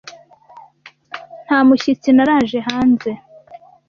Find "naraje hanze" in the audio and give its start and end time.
2.15-3.09